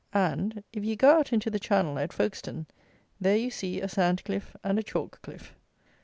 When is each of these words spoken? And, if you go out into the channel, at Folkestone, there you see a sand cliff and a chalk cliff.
And, 0.15 0.63
if 0.73 0.83
you 0.83 0.95
go 0.95 1.11
out 1.19 1.31
into 1.31 1.51
the 1.51 1.59
channel, 1.59 1.99
at 1.99 2.11
Folkestone, 2.11 2.65
there 3.19 3.37
you 3.37 3.51
see 3.51 3.79
a 3.79 3.87
sand 3.87 4.23
cliff 4.23 4.55
and 4.63 4.79
a 4.79 4.83
chalk 4.83 5.21
cliff. 5.21 5.55